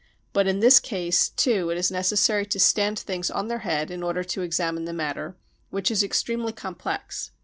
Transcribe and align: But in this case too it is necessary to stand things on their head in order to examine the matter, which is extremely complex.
But 0.33 0.47
in 0.47 0.61
this 0.61 0.79
case 0.79 1.29
too 1.29 1.69
it 1.69 1.77
is 1.77 1.91
necessary 1.91 2.43
to 2.47 2.59
stand 2.59 2.97
things 2.97 3.29
on 3.29 3.49
their 3.49 3.59
head 3.59 3.91
in 3.91 4.01
order 4.01 4.23
to 4.23 4.41
examine 4.41 4.85
the 4.85 4.93
matter, 4.93 5.35
which 5.69 5.91
is 5.91 6.01
extremely 6.01 6.53
complex. 6.53 7.29